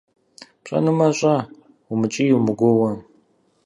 ПщӀэнумэ, 0.63 1.07
щӀэ, 1.17 1.35
умыкӀий-умыгуоуэ! 1.91 2.91